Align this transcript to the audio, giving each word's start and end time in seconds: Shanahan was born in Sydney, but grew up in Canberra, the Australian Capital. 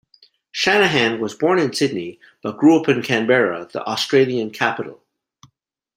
Shanahan 0.51 1.19
was 1.21 1.35
born 1.35 1.59
in 1.59 1.73
Sydney, 1.73 2.19
but 2.41 2.57
grew 2.57 2.81
up 2.81 2.89
in 2.89 3.03
Canberra, 3.03 3.69
the 3.71 3.83
Australian 3.85 4.49
Capital. 4.49 5.03